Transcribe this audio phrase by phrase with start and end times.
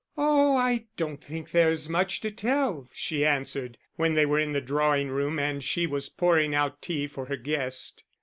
[0.17, 4.59] "Oh, I don't think there's much to tell," she answered, when they were in the
[4.59, 8.03] drawing room and she was pouring out tea for her guest.